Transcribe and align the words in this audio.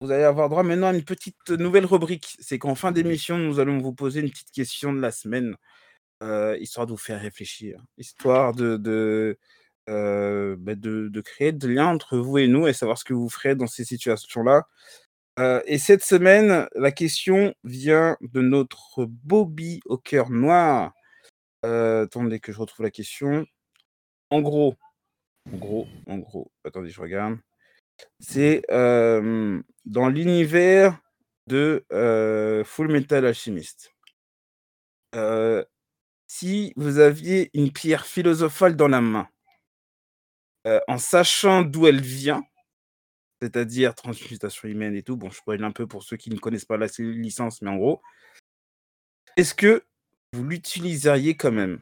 Vous 0.00 0.12
allez 0.12 0.22
avoir 0.24 0.48
droit 0.48 0.62
maintenant 0.62 0.88
à 0.88 0.94
une 0.94 1.04
petite 1.04 1.50
nouvelle 1.50 1.84
rubrique. 1.86 2.36
C'est 2.38 2.58
qu'en 2.58 2.74
fin 2.76 2.92
d'émission, 2.92 3.36
nous 3.36 3.58
allons 3.58 3.78
vous 3.78 3.92
poser 3.92 4.20
une 4.20 4.30
petite 4.30 4.52
question 4.52 4.92
de 4.92 5.00
la 5.00 5.10
semaine, 5.10 5.56
heu, 6.22 6.56
histoire 6.60 6.86
de 6.86 6.92
vous 6.92 6.98
faire 6.98 7.20
réfléchir, 7.20 7.82
histoire 7.98 8.54
de 8.54 8.76
de, 8.78 9.38
heu, 9.90 10.56
bah, 10.60 10.74
de 10.76 11.08
de 11.08 11.20
créer 11.22 11.52
de 11.52 11.68
liens 11.68 11.88
entre 11.88 12.18
vous 12.18 12.38
et 12.38 12.48
nous 12.48 12.68
et 12.68 12.72
savoir 12.74 12.98
ce 12.98 13.04
que 13.04 13.14
vous 13.14 13.28
ferez 13.30 13.56
dans 13.56 13.66
ces 13.68 13.84
situations-là. 13.84 14.64
Et 15.66 15.78
cette 15.78 16.04
semaine, 16.04 16.68
la 16.74 16.92
question 16.92 17.54
vient 17.64 18.16
de 18.22 18.40
notre 18.42 19.06
Bobby 19.06 19.80
au 19.86 19.98
cœur 19.98 20.30
noir. 20.30 20.92
Attendez 21.64 22.40
que 22.40 22.52
je 22.52 22.58
retrouve 22.60 22.84
la 22.84 22.90
question. 22.92 23.46
En 24.30 24.40
gros 24.42 24.76
en 25.52 25.58
gros 25.58 25.88
en 26.08 26.18
gros, 26.18 26.52
attendez, 26.64 26.90
je 26.90 27.00
regarde. 27.02 27.38
C'est, 28.20 28.62
dans 28.70 30.08
l'univers 30.08 30.98
de, 31.46 31.84
heu, 31.92 32.62
Fullmetal 32.64 33.26
Alchemist. 33.26 33.92
Si 36.26 36.72
vous 36.76 36.98
aviez 36.98 37.50
une 37.54 37.72
pierre 37.72 38.06
philosophale 38.06 38.76
dans 38.76 38.88
la 38.88 39.00
main 39.00 39.28
en 40.86 40.98
sachant 40.98 41.62
d'où 41.62 41.86
elle 41.86 42.00
vient, 42.02 42.42
c'est-à-dire 43.40 43.94
transmutation 43.94 44.68
humaine 44.68 44.94
et 44.94 45.02
tout, 45.02 45.16
bon, 45.16 45.30
je 45.30 45.36
spoil 45.36 45.64
un 45.64 45.70
peu 45.70 45.86
pour 45.86 46.02
ceux 46.02 46.16
qui 46.16 46.30
ne 46.30 46.38
connaissent 46.38 46.64
pas 46.66 46.76
la 46.76 46.88
licence, 46.98 47.62
mais 47.62 47.70
en 47.70 47.76
gros 47.76 48.02
est-ce 49.36 49.54
que 49.54 49.84
vous 50.32 50.44
l'utiliseriez 50.44 51.36
quand 51.36 51.52
même? 51.52 51.80